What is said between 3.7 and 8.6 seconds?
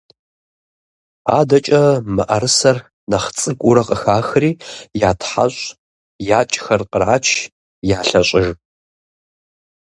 къыхахри, ятхьэщӀ, якӀхэр кърач, ялъэщӀыж.